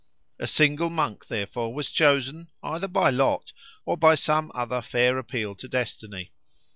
[0.39, 3.53] A single monk therefore was chosen, either by lot
[3.85, 6.31] or by some other fair appeal to destiny.